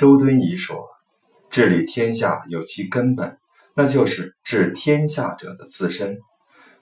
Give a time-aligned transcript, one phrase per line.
[0.00, 0.88] 周敦颐说
[1.52, 3.36] ：“治理天下有其根本，
[3.74, 6.14] 那就是治天下者的自身；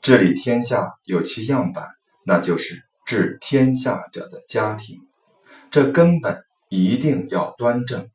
[0.00, 1.88] 治理天下有其样板，
[2.24, 5.00] 那就是治天下者的家庭。
[5.68, 8.08] 这根本一定要端正，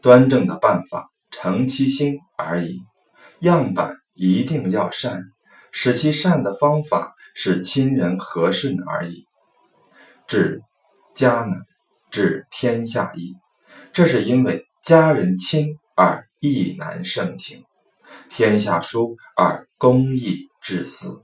[0.00, 2.78] 端正的办法成其心而已；
[3.40, 5.22] 样板一定要善，
[5.70, 9.26] 使其善的方法是亲人和顺而已。
[10.26, 10.62] 治
[11.14, 11.60] 家难，
[12.10, 13.36] 治天下易。”
[13.96, 17.64] 这是因为家人亲而义难盛情，
[18.28, 21.22] 天下疏而公义至私。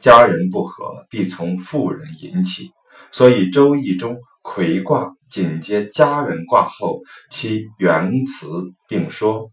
[0.00, 2.72] 家人不和，必从妇人引起。
[3.12, 8.48] 所以《周易》中魁卦紧接家人卦后，其原辞
[8.88, 9.52] 并说：“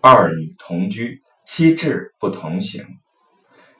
[0.00, 2.86] 二女同居，妻志不同行。”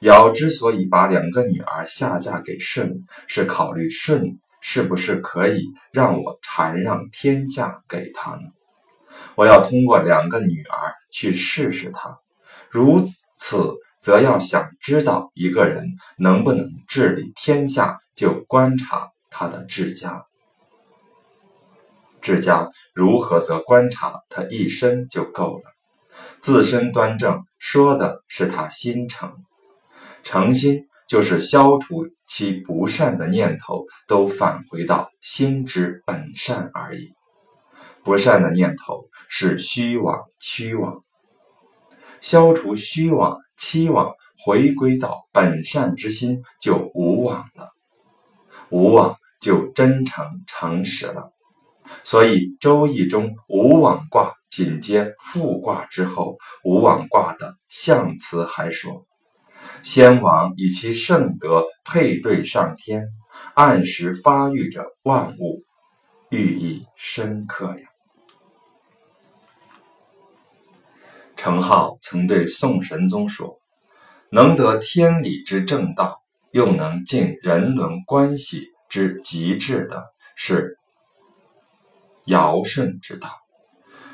[0.03, 4.37] 尧之所以把两个女儿下嫁给舜，是考虑舜。
[4.67, 8.41] 是不是可以让我禅让天下给他呢？
[9.35, 12.17] 我要通过两个女儿去试试他，
[12.71, 13.05] 如
[13.37, 15.85] 此则要想知道一个人
[16.17, 20.25] 能不能治理天下，就观察他的治家。
[22.19, 25.75] 治家如何，则观察他一生就够了。
[26.39, 29.31] 自身端正，说的是他心诚，
[30.23, 30.87] 诚心。
[31.07, 37.13] 就是消除其不善的念头，都返回到心之本善而已。
[38.03, 41.03] 不善的念头是虚妄、虚妄，
[42.21, 47.69] 消除虚妄、欺妄，回归到本善之心，就无妄了。
[48.69, 51.31] 无妄就真诚诚实了。
[52.03, 59.05] 所以《周易》中无妄卦紧接复卦之后，无妄卦的象辞还说。
[59.83, 63.07] 先王以其圣德配对上天，
[63.53, 65.63] 按时发育着万物，
[66.29, 67.87] 寓意深刻呀。
[71.35, 73.59] 程颢曾对宋神宗说
[74.31, 80.05] ：“能得天理之正道，又能尽人伦关系之极致的，
[80.35, 80.79] 是
[82.25, 83.29] 尧舜之道。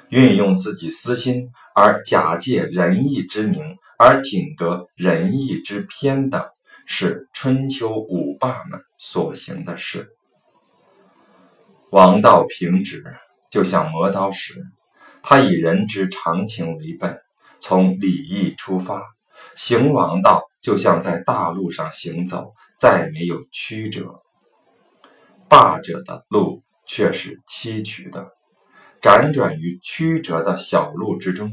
[0.10, 6.56] 运用自己私心，而假借仁义之名。”而仅得仁义之偏的，
[6.88, 10.10] 是春秋五霸们所行的事。
[11.92, 13.04] 王道平直，
[13.52, 14.56] 就像磨刀石，
[15.22, 17.22] 他以人之常情为本，
[17.60, 19.04] 从礼义出发，
[19.56, 24.20] 行王道就像在大路上行走，再没有曲折。
[25.48, 28.32] 霸者的路却是崎岖的，
[29.00, 31.52] 辗转于曲折的小路之中。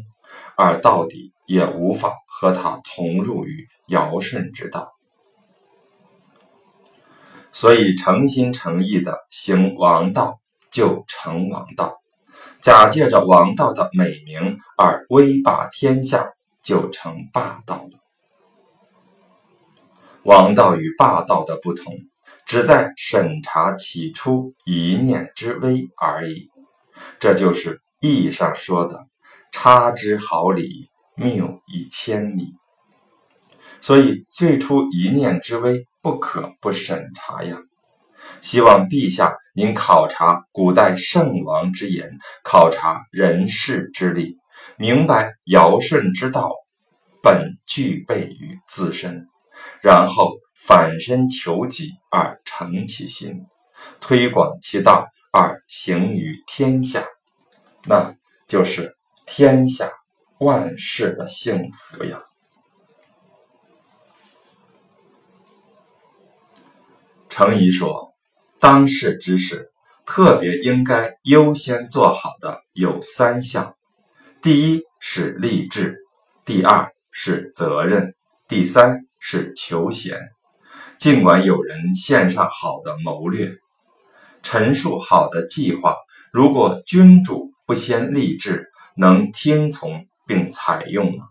[0.56, 4.92] 而到底也无法和他同入于尧舜之道，
[7.50, 10.38] 所以诚心诚意的行王道，
[10.70, 11.98] 就成王道；
[12.62, 16.30] 假借着王道的美名而威霸天下，
[16.62, 17.98] 就成霸道了。
[20.22, 21.92] 王道与霸道的不同，
[22.46, 26.50] 只在审查起初一念之微而已。
[27.18, 29.08] 这就是意义上说的。
[29.50, 30.88] 差之毫厘，
[31.18, 32.54] 谬以千里。
[33.80, 37.58] 所以最初一念之微，不可不审查呀。
[38.40, 44.36] 希望陛下您考察古代圣王之言，考察人事之力，
[44.76, 46.52] 明白尧舜之道
[47.22, 49.26] 本具备于自身，
[49.82, 53.46] 然后反身求己而成其心，
[54.00, 57.04] 推广其道而行于天下，
[57.86, 58.14] 那
[58.46, 58.96] 就是。
[59.30, 59.92] 天下
[60.38, 62.22] 万事的幸福呀！
[67.28, 68.14] 程颐说
[68.60, 69.70] ：“当世之事，
[70.06, 73.76] 特别应该优先做好的有三项：
[74.40, 75.98] 第一是立志，
[76.44, 78.14] 第二是责任，
[78.46, 80.18] 第三是求贤。
[80.98, 83.56] 尽管有人献上好的谋略，
[84.42, 85.96] 陈述好的计划，
[86.32, 91.24] 如果君主不先立志，能听从并采用了？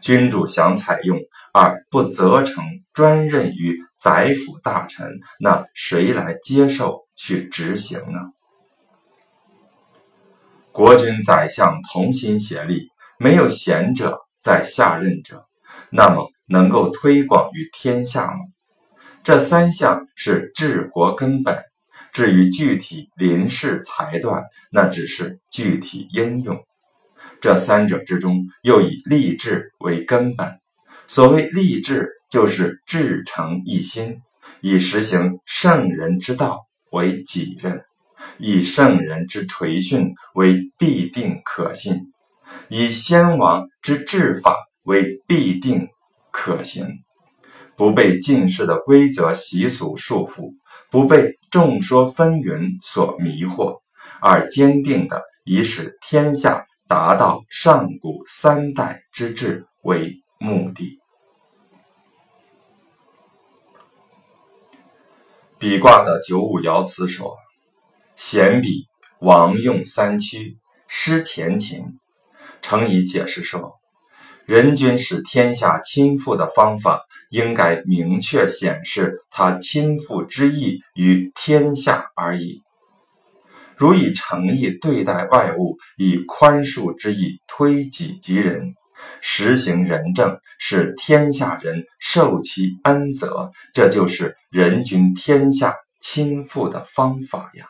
[0.00, 1.18] 君主想采用
[1.52, 8.20] 而不责成专任于宰辅大臣，那谁来接受去执行呢？
[10.72, 12.88] 国君宰相同心协力，
[13.18, 15.46] 没有贤者在下任者，
[15.90, 18.38] 那么能够推广于天下吗？
[19.22, 21.62] 这三项是治国根本。
[22.12, 26.58] 至于具体临事裁断，那只是具体应用。
[27.42, 30.60] 这三者之中，又以立志为根本。
[31.08, 34.22] 所谓立志，就是志诚一心，
[34.60, 36.60] 以实行圣人之道
[36.92, 37.82] 为己任，
[38.38, 42.12] 以圣人之垂训为必定可信，
[42.68, 45.88] 以先王之治法为必定
[46.30, 46.86] 可行，
[47.76, 50.54] 不被近世的规则习俗束缚，
[50.92, 53.80] 不被众说纷纭所迷惑，
[54.20, 60.98] 而坚定的以使天下达到上古三代之治为目的。
[65.58, 67.38] 比卦的九五爻辞说
[68.14, 68.88] ：“闲比
[69.20, 71.98] 王用三驱，失前情。”
[72.60, 73.72] 程颐解释说
[74.44, 82.61] ：“人君使天下倾覆的方法，应该明确显示他倾覆之意于天下而已。
[83.82, 88.74] 如以诚意对待外物，以宽恕之意推己及人。”
[89.20, 97.66] 实行仁政，使天下人受其恩泽，这就是人君天下倾覆的方法呀。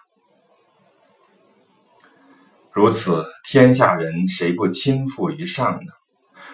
[2.71, 5.93] 如此，天下人谁不倾覆于上呢？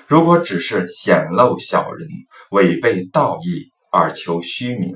[0.07, 2.07] 如果只是显露小人，
[2.53, 4.95] 违背道义而求虚名，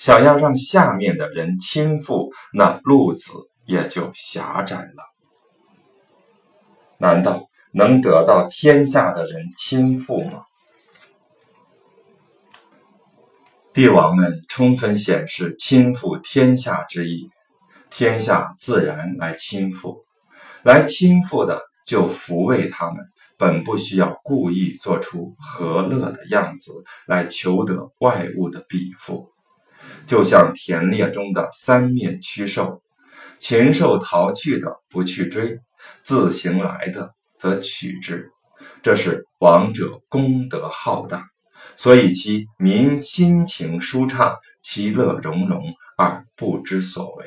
[0.00, 3.30] 想要让下面的人倾覆，那路子
[3.66, 5.04] 也就狭窄了。
[6.98, 7.48] 难道？
[7.76, 10.44] 能得到天下的人倾覆吗？
[13.72, 17.28] 帝王们充分显示倾覆天下之意，
[17.90, 20.04] 天下自然来倾覆。
[20.62, 23.04] 来倾覆的就抚慰他们，
[23.36, 26.70] 本不需要故意做出和乐的样子
[27.08, 29.32] 来求得外物的庇护。
[30.06, 32.83] 就像田猎中的三面驱兽，
[33.44, 35.58] 禽兽逃去的不去追，
[36.00, 37.12] 自行来的。
[37.36, 38.30] 则取之，
[38.82, 41.26] 这是王者功德浩大，
[41.76, 45.62] 所以其民心情舒畅，其乐融融
[45.98, 47.26] 而不知所为。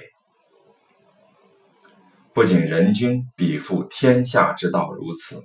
[2.34, 5.44] 不仅人君比附天下之道如此，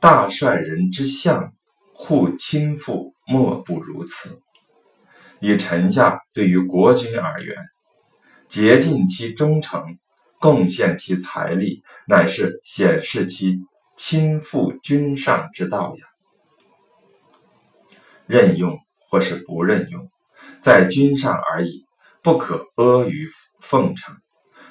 [0.00, 1.52] 大帅人之相
[1.94, 4.40] 护亲附莫不如此。
[5.38, 7.54] 以臣下对于国君而言，
[8.52, 9.96] 竭尽其忠诚，
[10.38, 13.58] 贡献其财力，乃是显示其。
[13.96, 16.06] 亲附君上之道呀，
[18.26, 18.78] 任用
[19.08, 20.10] 或是不任用，
[20.60, 21.86] 在君上而已，
[22.22, 24.16] 不可阿谀奉承，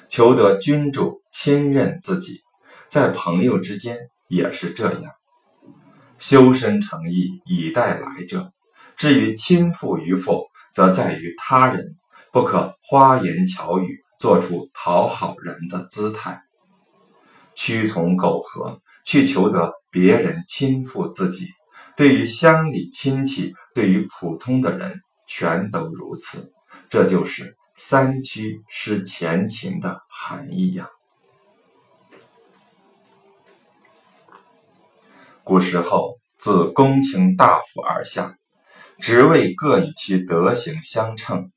[0.08, 2.42] 求得君主亲任自己。
[2.88, 3.96] 在朋友之间
[4.28, 5.12] 也是这样，
[6.18, 8.52] 修身诚意以待来者。
[8.96, 11.96] 至于亲附与否，则在于他人，
[12.32, 16.42] 不可花言巧语，做出讨好人的姿态，
[17.54, 18.80] 屈从苟合。
[19.04, 21.48] 去求得别人亲附自己，
[21.96, 26.52] 对于乡里亲戚，对于普通的人，全都如此。
[26.88, 30.88] 这就是三居失前情的含义呀。
[35.42, 38.36] 古时候，自公卿大夫而下，
[39.00, 41.50] 职位各与其德行相称，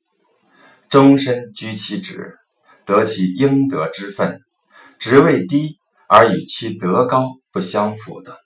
[0.96, 2.38] 终身居其职，
[2.86, 4.38] 得其应得之分；
[4.98, 5.78] 职位低。
[6.08, 8.38] 而与其德高不相符的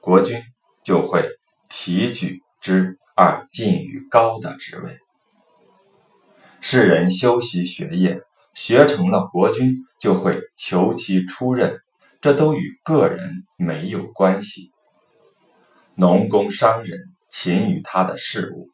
[0.00, 0.42] 国君，
[0.82, 1.28] 就会
[1.68, 4.96] 提举之而进于高的职位。
[6.62, 8.22] 世人修习学业，
[8.54, 11.80] 学成了国君，就会求其出任，
[12.22, 14.70] 这都与个人没有关系。
[15.96, 16.98] 农工商人
[17.28, 18.70] 勤于他的事物，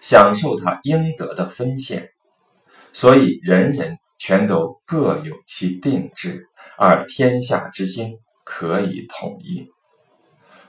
[0.00, 2.12] 享受他应得的分献，
[3.00, 6.48] 所以人人全都各有其定制。
[6.76, 9.70] 而天下之心可以统一，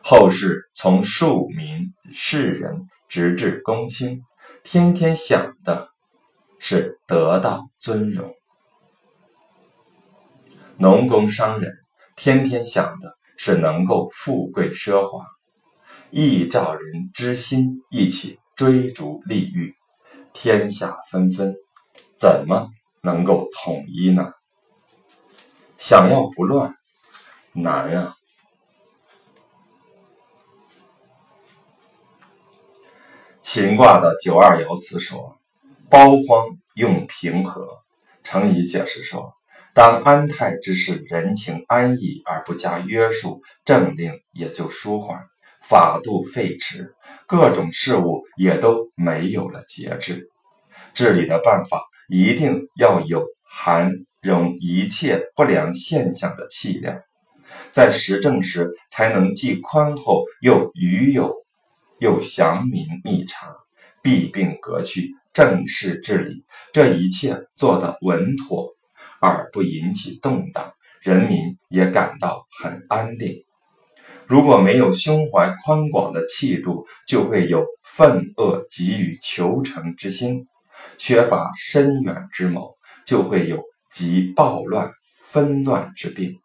[0.03, 4.21] 后世从庶民士人直至公卿，
[4.63, 5.89] 天天想的
[6.59, 8.29] 是得到尊荣；
[10.77, 11.74] 农工商人
[12.15, 15.25] 天天想的是能够富贵奢华，
[16.12, 19.74] 亿兆人之心一起追逐利欲，
[20.31, 21.55] 天下纷纷，
[22.19, 22.69] 怎么
[23.01, 24.33] 能够统一呢？
[25.77, 26.75] 想要不乱，
[27.53, 28.15] 难啊！
[33.41, 35.38] 秦卦的九二爻辞说
[35.89, 37.79] ：“包荒用平和。”
[38.21, 39.33] 程颐解释说
[39.73, 45.25] ：“当安泰之事，人情安逸而不加约束，政令也就舒缓，
[45.61, 46.91] 法度废弛，
[47.25, 50.29] 各种事物也都没有了节制。
[50.93, 57.00] 治理的办法一定要有含。”容一切不良现象的气量，
[57.70, 61.34] 在实政时才能既宽厚又与有，
[62.00, 63.56] 又详明密察，
[64.04, 68.74] 弊病革去，正事治理，这一切做得稳妥，
[69.22, 73.46] 而不引起动荡，人民也感到很安定。
[74.28, 80.42] 如果没有胸怀宽广的气度，就会有愤恶急于求成之心；
[81.00, 82.77] 缺乏深远之谋，
[83.08, 84.91] 就会有急暴乱
[85.25, 86.38] 纷乱之病。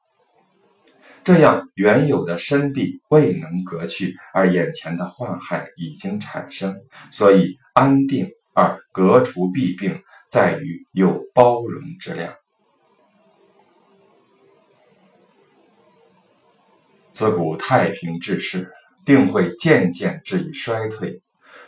[1.25, 6.75] 这样原有的深弊未能革去，而眼前的患害已经产生，
[7.11, 12.35] 所以安定而革除弊病，在于有包容之量。
[17.11, 18.71] 自古太平治世，
[19.07, 21.23] 定会渐渐至于衰退，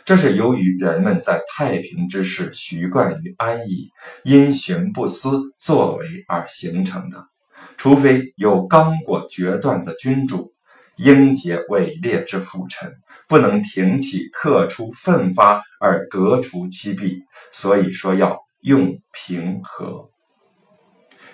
[0.07, 3.89] 这是由于人们在太平之世习惯于安逸，
[4.23, 7.27] 因循不思作为而形成的。
[7.75, 10.53] 除非有刚果决断的君主，
[10.95, 12.89] 英杰伟烈之辅臣，
[13.27, 17.19] 不能挺起特出奋发而革除其弊。
[17.51, 20.09] 所以说要用平和。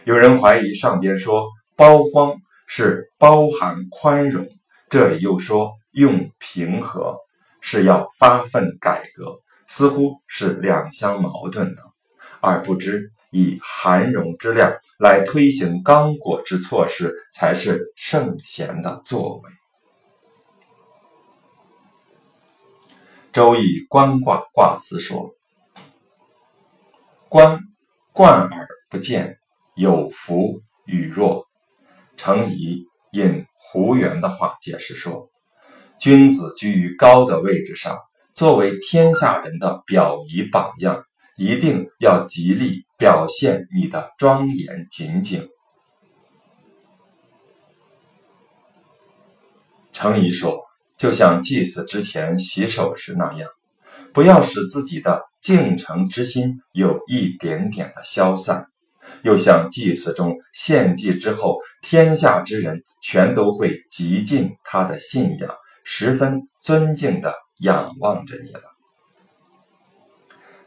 [0.04, 4.48] 有人怀疑上边说包荒是包含宽容，
[4.90, 7.18] 这里又说用平和
[7.64, 11.82] 是要发奋改革，似乎是两相矛盾的，
[12.42, 13.10] 而不知。
[13.36, 19.50] 以含容之量来推行刚果之措施，才是圣贤的作为。
[23.32, 25.34] 《周易》观卦卦辞说
[27.28, 27.60] ：“观，
[28.12, 29.40] 贯而不见，
[29.74, 31.48] 有福与弱。”
[32.16, 35.28] 程颐引胡元的话解释说
[36.00, 37.98] ：“君子居于高的位置上，
[38.34, 41.04] 作为天下人的表仪榜样。”
[41.36, 45.50] 一定要极力表现你的庄严谨谨。
[49.92, 50.64] 程颐说
[50.96, 53.50] ：“就像祭祀之前洗手时那样，
[54.14, 58.66] 不要使自己的敬诚之心有一点点的消散；
[59.24, 65.50] 又像祭祀中献祭之后，天下之人全都会极尽他的信仰，
[65.84, 68.62] 十分尊敬的仰望着你了。”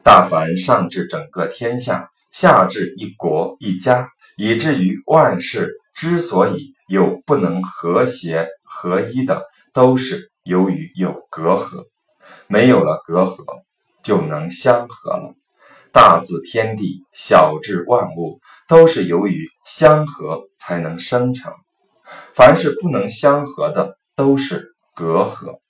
[0.03, 9.43] 大凡上至整个天下，下至一国一家，以至于万事之所以有不能和谐合一的，
[9.73, 11.87] 都是由于有隔阂。
[12.47, 13.45] 没有了隔阂，
[14.03, 15.35] 就能相合了。
[15.93, 21.53] 大自天地，小至万物，都是由于相合才能生成。
[22.33, 25.61] 凡是不能相合的，都是隔阂。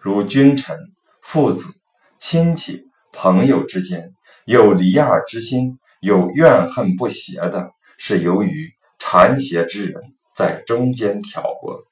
[0.00, 0.78] 如君臣、
[1.20, 1.74] 父子、
[2.18, 2.86] 亲戚。
[3.16, 4.12] 朋友之间
[4.44, 10.02] 有离二之心，有怨恨不协的，是由于缠邪之人
[10.34, 11.84] 在中间挑拨，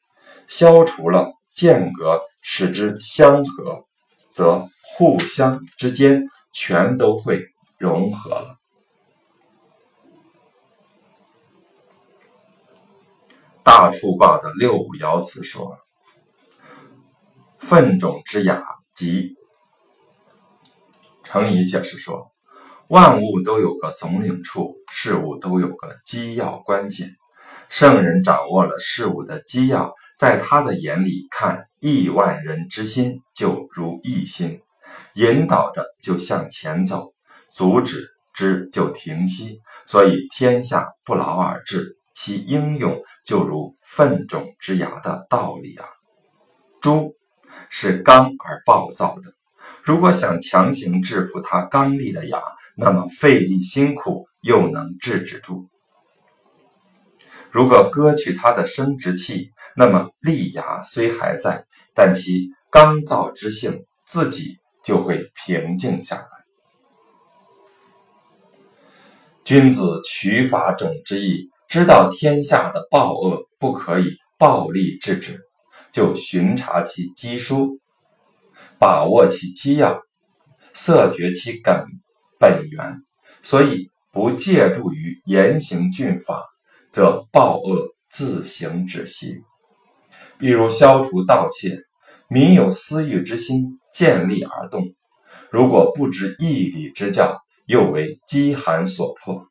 [0.48, 3.84] 消除了间隔，使之相合，
[4.32, 7.40] 则互相之间全都会
[7.78, 8.58] 融合了。
[13.62, 15.78] 大处卦的六五爻辞说
[17.72, 18.62] ：“粪种之雅
[18.94, 19.34] 即。”
[21.24, 22.30] 程颐解释说
[22.88, 27.16] ：“万物都有个总领处，事物都有个机要关键。
[27.70, 34.60] 圣人掌握了事物的机要，在他的眼里看，亿万人之心就如一心，
[35.14, 37.14] 引导着就向前走，
[37.48, 39.62] 阻止之就停息。
[39.86, 45.86] 所以天下不劳而治，其应用就如粪种之牙的道理啊。
[46.82, 47.14] 猪
[47.70, 49.32] 是刚而暴躁的。”
[49.82, 52.40] 如果想强行制服他刚戾的牙，
[52.76, 55.66] 那么费力辛苦又能制止住；
[57.50, 66.28] 如果割去他的生殖器，那么利牙虽还在，但其刚躁之性自己就会平静下来。
[69.44, 75.40] 君子取法种之意，知道天下的暴恶不可以暴力制止，
[75.92, 77.78] 就巡查其机疏。
[78.78, 80.00] 把握其机要，
[80.74, 81.84] 色觉其根
[82.40, 83.02] 本源，
[83.42, 86.44] 所以不借助于严刑峻法，
[86.90, 89.42] 则暴恶自行止息。
[90.38, 91.78] 比如消除盗窃，
[92.28, 94.82] 民有私欲之心，见利而动；
[95.50, 99.46] 如果不知义理之教，又为饥寒所迫，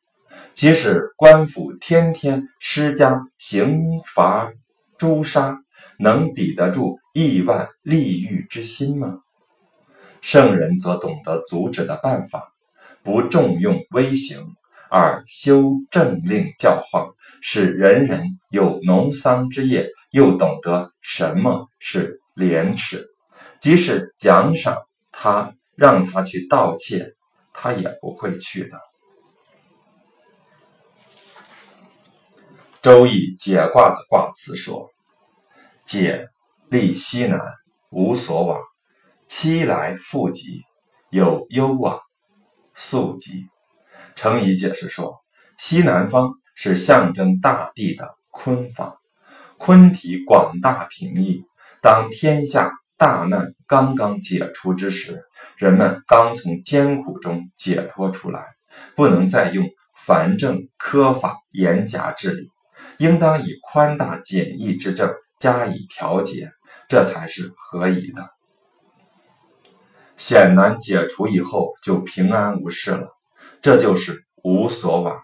[0.52, 3.80] 即使官府天天施加刑
[4.14, 4.52] 罚
[4.98, 5.56] 诛杀，
[5.98, 9.20] 能抵得住亿万利欲之心吗？
[10.20, 12.52] 圣人则懂得阻止的办法，
[13.02, 14.54] 不重用威刑，
[14.88, 17.08] 而修政令教化，
[17.40, 23.08] 使人人有农桑之业，又懂得什么是廉耻。
[23.58, 24.76] 即使奖赏
[25.10, 27.14] 他，让他去盗窃，
[27.52, 28.78] 他也不会去的。
[32.80, 34.90] 周易解卦的卦辞说
[35.92, 36.30] ：“解，
[36.70, 37.38] 立西南，
[37.90, 38.58] 无所往，
[39.26, 40.62] 期来复吉，
[41.10, 42.00] 有攸往，
[42.72, 43.46] 速吉。”
[44.16, 45.20] 程颐解释说，
[45.58, 48.96] 西南方是象征大地的坤方，
[49.58, 51.44] 坤体广大平易，
[51.82, 55.22] 当天下大难刚刚解除之时，
[55.58, 58.46] 人们刚从艰苦中解脱出来，
[58.96, 62.48] 不能再用繁政苛法严夹治理，
[62.96, 66.52] 应当以宽大简易之政加以调节，
[66.88, 68.30] 这才是合宜的。
[70.16, 73.08] 险难解除以后，就平安无事了。
[73.60, 75.20] 这就是无所往，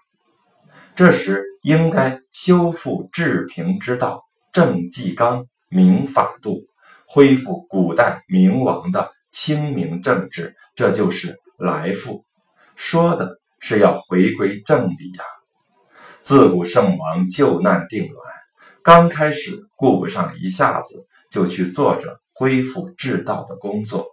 [0.97, 6.67] 这时应该修复治平之道，正纪纲，明法度，
[7.07, 12.25] 恢复古代明王的清明政治，这就是来复。
[12.75, 15.25] 说的是要回归正理呀。
[16.19, 18.27] 自古圣王救难定乱，
[18.89, 24.07] 刚开始顾不上一下子就去做着恢复治道的工作，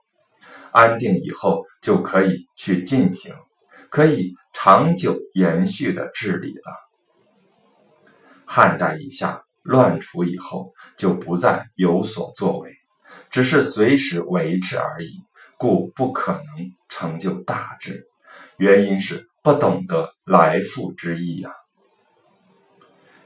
[0.74, 3.34] 安定以后就可以去进行。
[3.90, 6.74] 可以长久延续的治理了。
[8.46, 12.74] 汉代以下乱除以后，就不再有所作为，
[13.30, 15.22] 只是随时维持而已，
[15.58, 16.44] 故不可能
[16.90, 18.10] 成就大治。
[18.58, 21.50] 原因是不懂得来复之意呀。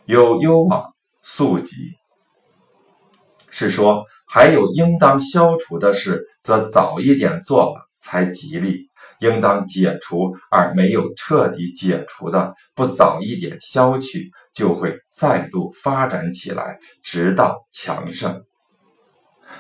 [0.06, 0.94] 有攸往
[1.32, 1.76] 速吉，
[3.52, 8.90] 是说还有应当消除的事，则早一点做了才吉利。
[9.20, 18.44] 应当解除而没有彻底解除的，不早一点消去，就会再度发展起来，直到强盛。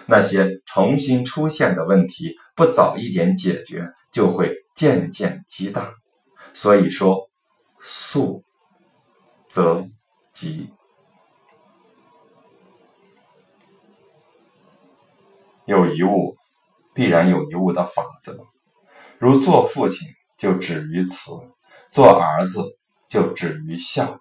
[0.07, 5.93] 那些重新出现的问题，不早一点解决，就会渐渐积大。
[6.51, 7.29] 所以说，
[7.79, 8.43] 速
[9.47, 9.85] 则
[10.33, 10.69] 急。
[15.69, 16.35] 有一物，
[16.95, 18.35] 必然有一物的法则。
[19.19, 21.33] 如做父亲就止于慈，
[21.91, 22.63] 做儿子
[23.07, 24.19] 就止于孝，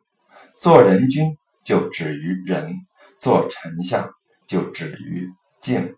[0.54, 2.74] 做人君就止于仁，
[3.16, 4.10] 做丞相
[4.46, 5.26] 就止于
[5.58, 5.94] 敬，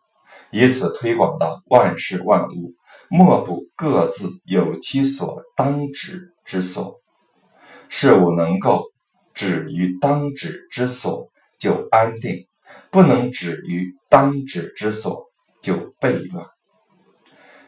[0.52, 2.76] 以此推广到万事万物，
[3.08, 7.00] 莫不各自有其所当止之所。
[7.88, 8.84] 事物能够
[9.34, 12.46] 止于当止之所，就安定；
[12.92, 15.28] 不能止于当止之所，
[15.60, 16.46] 就悖乱。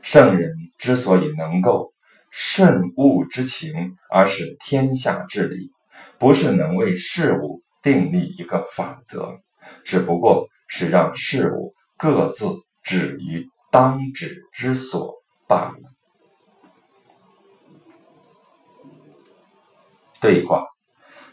[0.02, 1.92] 圣人之所以能够
[2.30, 3.72] 顺物之情
[4.10, 5.70] 而使天下治理，
[6.18, 9.38] 不是能为事物订立一个法则，
[9.84, 12.48] 只不过是让事物各自
[12.82, 15.14] 止于当止之所
[15.46, 15.92] 罢了。
[20.20, 20.66] 对卦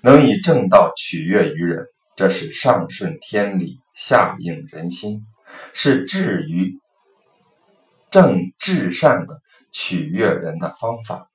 [0.01, 5.25] 能以正道取悦于人，这是上顺天理，下应人心，
[5.73, 6.79] 是至于。
[8.12, 9.39] 正至善的
[9.71, 11.29] 取悦人的方法，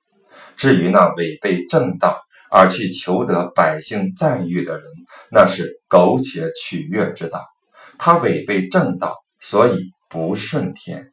[0.57, 2.19] 至于那违背正道
[2.51, 4.83] 而去求得百姓赞誉的人，
[5.31, 7.47] 那是苟且取悦之道。
[7.97, 11.05] 他违背正道，所以不顺天；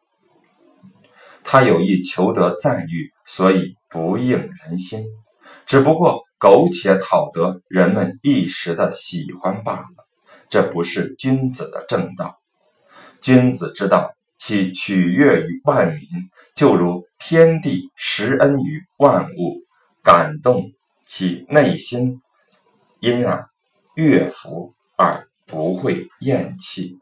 [1.44, 5.04] 他有意求得赞誉，所以不应人心。
[5.64, 9.86] 只不过苟且讨得人们一时的喜欢罢了。
[10.50, 12.41] 这不是君子的正道。
[13.22, 14.14] 君子之道。
[14.44, 16.00] 其取悦于万民，
[16.52, 19.62] 就如天地施恩于万物，
[20.02, 20.72] 感动
[21.06, 22.20] 其内心，
[22.98, 23.48] 因而
[23.94, 26.98] 悦服而不会厌弃。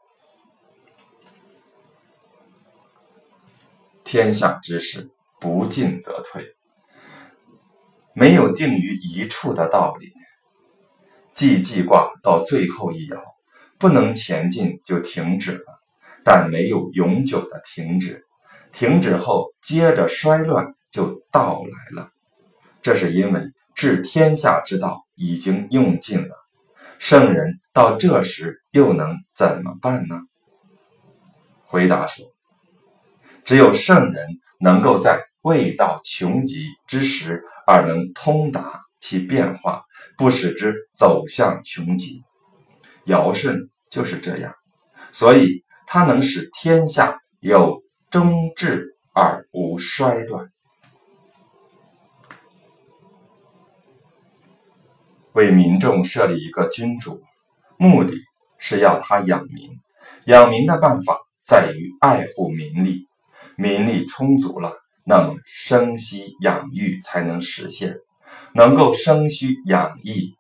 [4.04, 5.09] 天下之事，
[5.40, 6.54] 不进则退，
[8.12, 10.12] 没有定于一处的道理。
[11.33, 13.22] 既记卦到最后一爻，
[13.78, 15.79] 不能前进，就停止了。
[16.24, 18.24] 但没有永久的停止，
[18.72, 22.11] 停止后接着衰乱就到来了。
[22.83, 23.40] 这是因为
[23.74, 26.35] 治天下之道已经用尽了，
[26.98, 30.20] 圣人到这时又能怎么办呢？
[31.64, 32.26] 回答说：
[33.44, 34.26] 只有圣人
[34.61, 39.83] 能够在未到穷极之时而能通达其变化，
[40.18, 42.22] 不使之走向穷极。
[43.06, 44.54] 尧舜就是这样，
[45.12, 45.64] 所以。
[45.92, 50.53] 它能使天下有争治而无衰乱，
[55.33, 57.20] 为民众设立一个君主，
[57.76, 58.14] 目的
[58.57, 59.68] 是要他养民。
[60.26, 63.09] 养民的办法在于爱护民力，
[63.57, 64.72] 民力充足了，
[65.03, 67.96] 那么生息养育才能实现。
[68.55, 70.37] 能够生息养逸，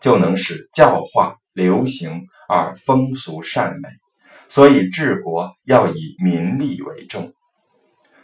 [0.00, 3.88] 就能使教化流行而风俗善美。
[4.48, 7.24] 所以治国要以民利为重。《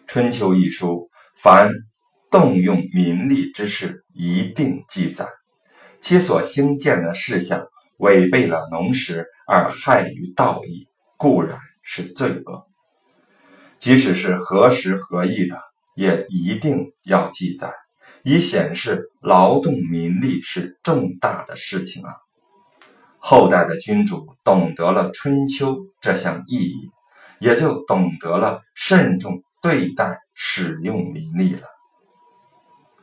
[0.07, 1.73] 春秋》一书，凡
[2.31, 5.27] 动用民力之事，一定记载。
[6.03, 10.87] 其所兴建的事项违背了农时而害于道义，
[11.17, 12.67] 固然是罪恶。
[13.79, 15.59] 即使是何时何意的，
[15.97, 17.73] 也一定要记载，
[18.23, 22.13] 以显示劳动民力是重大的事情啊。
[23.19, 26.91] 后代的君主懂得了《春秋》这项意义，
[27.41, 31.63] 也就懂得了慎重对待使用民力了。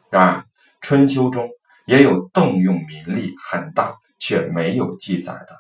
[0.10, 0.40] 然而，
[0.82, 1.50] 《春秋》中
[1.86, 5.60] 也有动用民力很大却没有记载的，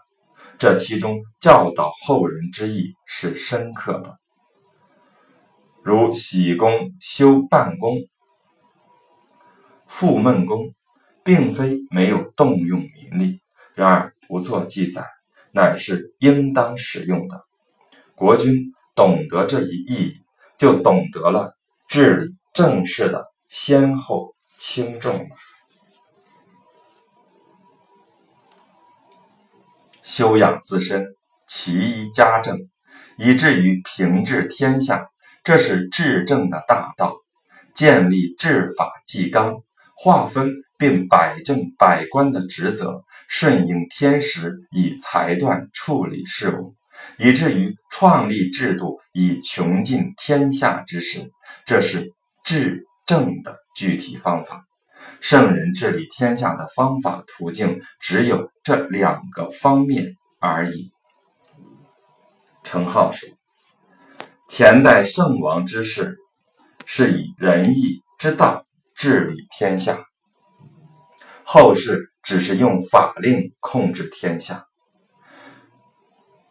[0.57, 4.17] 这其中教导后人之意是深刻的。
[5.83, 7.97] 如喜公修办公，
[9.85, 10.73] 傅孟公，
[11.23, 13.41] 并非没有动用民力，
[13.75, 14.11] 然而。
[14.27, 15.07] 不做记载，
[15.51, 17.45] 乃是应当使用的。
[18.15, 20.15] 国君懂得这一意义，
[20.57, 21.55] 就懂得了
[21.87, 25.35] 治理政事的先后轻重了。
[30.01, 31.05] 修养自身，
[31.45, 32.57] 齐一家政，
[33.19, 35.07] 以至于平治天下，
[35.43, 37.13] 这是治政的大道。
[37.75, 39.61] 建立治法纪纲，
[39.95, 43.03] 划分并摆正百官的职责。
[43.27, 46.75] 顺应天时，以裁断处理事务，
[47.17, 51.31] 以至于创立制度，以穷尽天下之事。
[51.65, 54.63] 这是治政的具体方法。
[55.19, 60.91] 圣人治理天下的方法途径，只有这两个方面而已。
[62.63, 63.27] 程颢说
[64.47, 66.15] ：“前代圣王之事，
[66.85, 68.63] 是以仁义之道
[68.95, 70.04] 治理天下；
[71.55, 74.65] 后世。”只是用法令控制天下，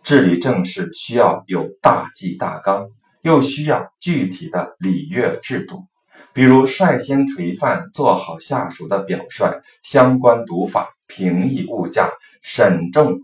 [0.04, 2.86] 治理政事需要有大计大纲，
[3.22, 5.88] 又需要具体的礼乐制度。
[6.32, 12.08] 比如率先垂范做好下属的表率，相关读法、平抑物价、
[12.40, 13.18] 审重、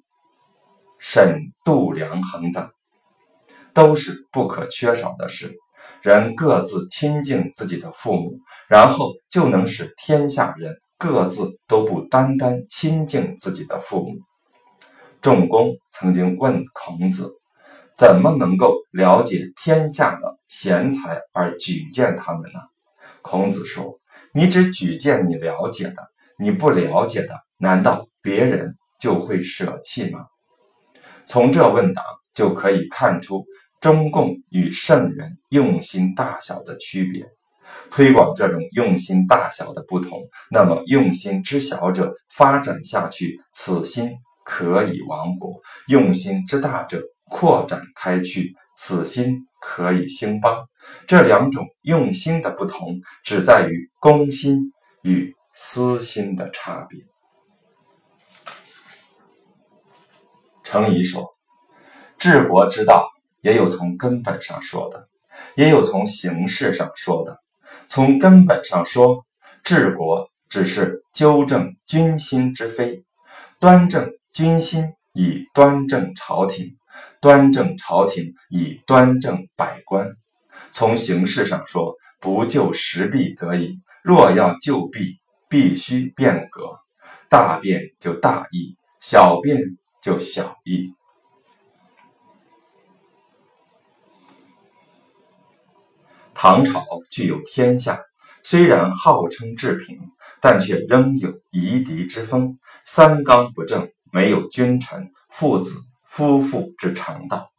[0.98, 2.68] 审度量衡等，
[3.72, 5.56] 都是不可缺少的事。
[6.02, 10.74] 人各自亲近自己的父母，然后就能使天下人。
[11.00, 14.18] 各自都不单单亲近自己的父母。
[15.22, 17.40] 仲弓曾经问孔子
[17.96, 22.60] ：“怎么能够了解天下的贤才而举荐他们呢？”
[23.22, 23.98] 孔子说
[24.34, 25.96] ：“你只举荐你了解的，
[26.38, 30.26] 你不了解的，难道别人就会舍弃吗？”
[31.24, 33.46] 从这问答就可以看出
[33.80, 37.26] 中共与圣人用心大小的区别。
[37.90, 44.12] 推广这种用心大小的不同，那么用心之小者发展下去，此心
[44.44, 50.66] 可以亡国；用心之大者扩展开去，此心可以兴邦。
[51.06, 57.00] 这两种用心的不同，只在于公心与私心的差别。
[60.62, 61.28] 程颐说
[62.16, 65.08] ：“治国之道，也有从根本上说的，
[65.56, 67.40] 也有从形式上说的。”
[67.90, 69.26] 从根本上说，
[69.64, 73.02] 治国只是纠正君心之非，
[73.58, 76.76] 端正君心以端正朝廷，
[77.20, 80.08] 端正朝廷以端正百官。
[80.70, 86.78] 从形式上说，不救时弊则已；若要救弊，必须变革，
[87.28, 89.58] 大变就大义，小变
[90.00, 90.94] 就小义。
[96.42, 98.00] 唐朝具有天下，
[98.42, 99.98] 虽然号称治平，
[100.40, 107.50] 但却仍有夷狄之风，三纲不正，没有君臣、父子、夫妇之常道，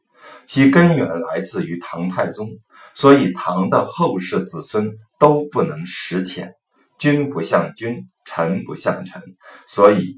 [0.46, 2.50] 其根源来自于唐太宗，
[2.96, 4.90] 所以唐的后世子孙
[5.20, 6.56] 都不能实浅，
[6.98, 9.22] 君不像君，臣不像臣，
[9.68, 10.18] 所以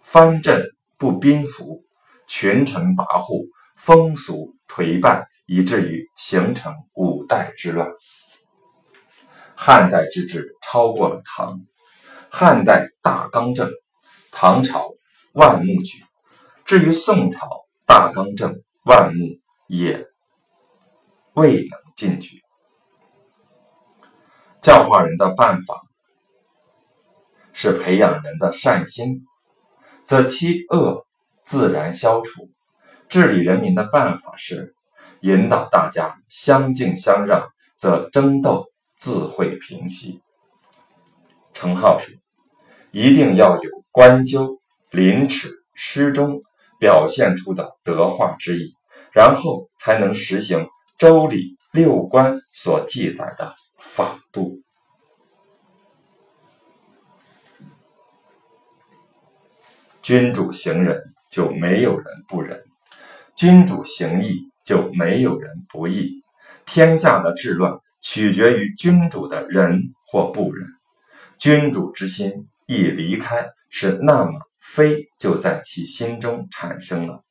[0.00, 0.64] 藩镇
[0.96, 1.82] 不宾服，
[2.28, 5.28] 群臣跋扈，风俗颓败。
[5.48, 7.88] 以至于形成五代之乱。
[9.54, 11.60] 汉代之治超过了唐，
[12.28, 13.70] 汉代大纲正，
[14.32, 14.90] 唐朝
[15.34, 16.04] 万目举。
[16.64, 17.48] 至于宋朝
[17.86, 20.08] 大纲正，万目也
[21.34, 22.42] 未能进举。
[24.60, 25.80] 教化人的办法
[27.52, 29.24] 是培养人的善心，
[30.02, 31.06] 则其恶
[31.44, 32.50] 自然消除；
[33.08, 34.74] 治理人民的办法是。
[35.20, 38.66] 引导大家相敬相让，则争斗
[38.96, 40.20] 自会平息。
[41.54, 42.14] 程颢说
[42.92, 46.42] ：“一定要有官鸠、临耻、失忠
[46.78, 48.74] 表现出的德化之意，
[49.10, 50.60] 然后才能实行
[50.98, 51.36] 《周礼》
[51.72, 54.60] 六官所记载的法度。
[60.02, 62.58] 君主行仁，就没有人不仁；
[63.36, 66.22] 君主行义，就没有人不义。
[66.64, 70.66] 天下的治乱取决于君主的仁或不仁。
[71.38, 72.32] 君主之心
[72.66, 77.22] 一离开，是那么非就在其心中产生了。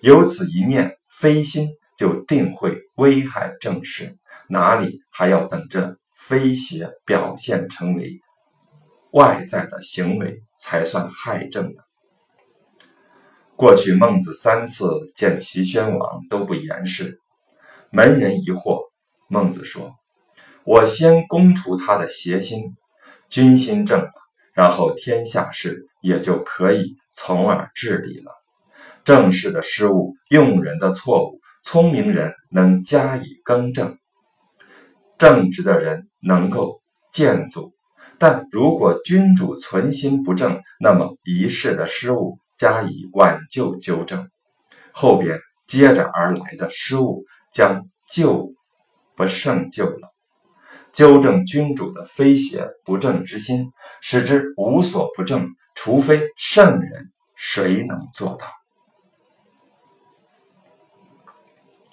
[0.00, 1.68] 有此一念非心，
[1.98, 4.16] 就定会危害政事。
[4.48, 8.18] 哪里还要等着非邪表现成为
[9.12, 11.82] 外在的行为才算害政呢？
[13.60, 17.20] 过去孟子三次见齐宣王都不言事，
[17.90, 18.84] 门人疑惑，
[19.28, 19.96] 孟子说
[20.64, 22.74] ：“我先攻除他的邪心，
[23.28, 24.12] 君心正了，
[24.54, 28.32] 然后天下事也就可以从而治理了。
[29.04, 33.98] 政事的失误、用人的错误，聪明人能加以更正，
[35.18, 36.80] 正直的人能够
[37.12, 37.74] 建阻。
[38.16, 44.28] 但如果君主存心不正，那么一世的失误。”加以挽救纠正，
[44.92, 48.52] 后边接着而来的失误将救
[49.16, 50.12] 不胜救了。
[50.92, 58.46] 纠正君主的非邪不正之心，使之无所不正，除非圣人，谁能做到？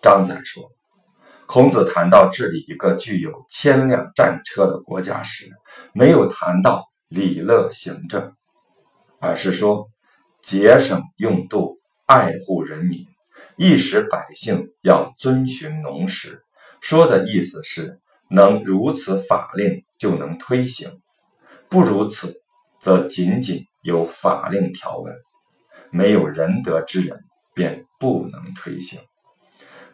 [0.01, 0.69] 张载说，
[1.45, 5.49] 孔子谈到治理一个具有千辆战车的国家时，
[5.93, 8.35] 没有谈到礼乐行政，
[9.21, 9.87] 而是说。
[10.47, 13.05] 节省用度，爱护人民，
[13.57, 16.41] 一时百姓要遵循农时。
[16.79, 20.89] 说的意思是，能如此法令就能推行；
[21.67, 22.39] 不如此，
[22.79, 25.13] 则仅仅有法令条文，
[25.91, 29.01] 没有仁德之人，便不能推行。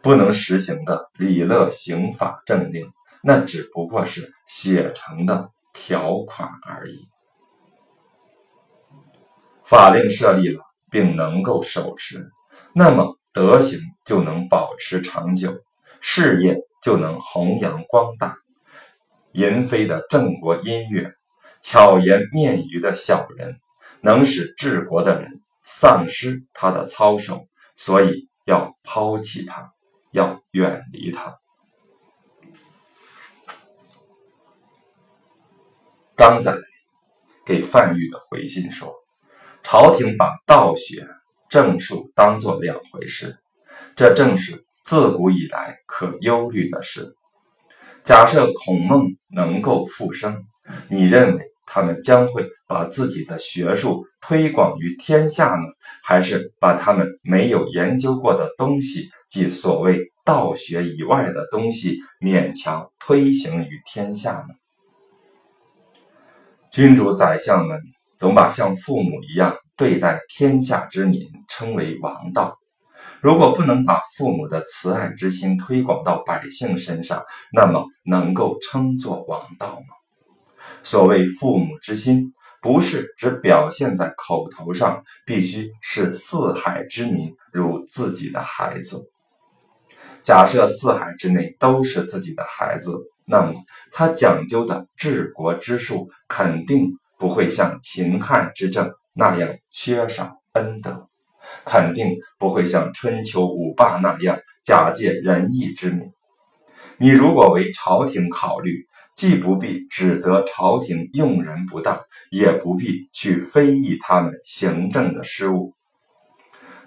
[0.02, 2.86] 不能实行的礼乐刑法政令，
[3.24, 7.08] 那只不过是写成的条款而已。
[9.64, 12.30] 法令设立了，并能够守持，
[12.74, 15.58] 那么德行就能保持长久，
[16.00, 18.36] 事业就能弘扬光大。
[19.32, 21.12] 淫妃的郑国音乐，
[21.62, 23.58] 巧言面语的小人，
[24.02, 29.72] 能使治国的人丧失他的操守，所以要抛弃他，
[30.12, 31.36] 要远离他。
[36.14, 36.54] 刚载
[37.44, 39.03] 给范玉的回信说。
[39.64, 41.08] 朝廷把道学、
[41.48, 43.38] 政术当作两回事，
[43.96, 47.16] 这正是自古以来可忧虑的事。
[48.04, 50.44] 假设孔孟能够复生，
[50.88, 55.64] 你认为他们将会把自己的学术推广于天下呢，
[56.02, 64.54] 还是把他们没有研究过的东西，即所谓道学以外的东西，勉强推行于天下呢？
[66.70, 67.80] 君主宰相们。
[68.24, 72.56] 总把像父母一样对待天下之民称为王道。
[73.20, 79.94] 如果不能把父母的慈爱之心推广到百姓身上，那么能够称作王道吗？
[80.82, 82.32] 所谓父母之心，
[82.62, 89.02] 不是只表现在口头上，必须视四海之民如自己的孩子。
[90.22, 93.52] 假设四海之内都是自己的孩子，那么
[93.92, 96.90] 他讲究的治国之术肯定。
[97.18, 101.08] 不会像秦汉之政那样缺少恩德，
[101.64, 106.12] 肯定不会像春秋五霸那样假借仁义之名。
[106.96, 112.00] 你如果为朝廷考虑，既不必指责朝廷用人不当，
[112.30, 115.72] 也不必去非议他们行政的失误，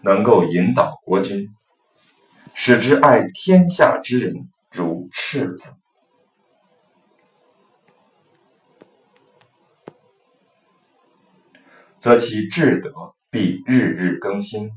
[0.01, 1.47] 能够引导国君，
[2.53, 5.76] 使之爱天下之人如赤子。
[12.07, 14.71] 则其智德必日日更新，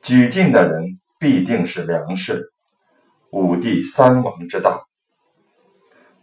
[0.00, 2.50] 举进的人必定是良士。
[3.28, 4.88] 五帝三王之道，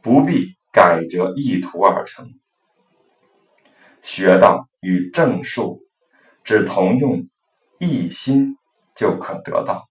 [0.01, 2.33] 不必改折一图而成。
[4.01, 5.83] 学道与正术，
[6.43, 7.29] 只同用
[7.77, 8.57] 一心
[8.95, 9.87] 就可得到。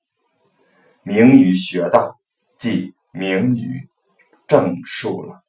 [1.04, 2.18] 明于学道，
[2.58, 3.88] 即明于
[4.48, 5.41] 正术了。